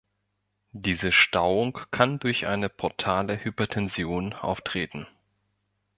Diese 0.73 1.11
Stauung 1.11 1.77
kann 1.91 2.17
durch 2.17 2.47
eine 2.47 2.69
portale 2.69 3.43
Hypertension 3.43 4.33
auftreten. 4.33 5.05